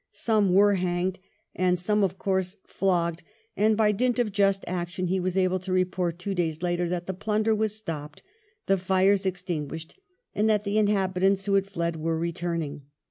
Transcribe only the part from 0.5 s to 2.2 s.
were hanged, and some, of II